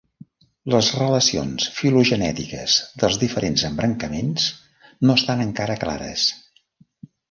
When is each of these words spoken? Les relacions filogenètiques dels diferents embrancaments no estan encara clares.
Les 0.75 0.87
relacions 0.99 1.67
filogenètiques 1.81 2.79
dels 3.05 3.21
diferents 3.27 3.69
embrancaments 3.73 4.51
no 5.09 5.23
estan 5.23 5.49
encara 5.49 5.81
clares. 5.87 6.31